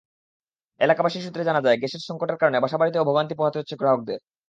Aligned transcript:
এলাকাবাসী 0.81 1.17
সূত্রে 1.21 1.43
জানা 1.43 1.61
যায়, 1.65 1.79
গ্যাসের 1.79 2.05
সংকটের 2.07 2.39
কারণে 2.39 2.57
বাসাবাড়িতেও 2.59 3.07
ভোগান্তি 3.09 3.33
পোহাতে 3.35 3.59
হচ্ছে 3.59 3.75
গ্রাহকদের। 3.75 4.19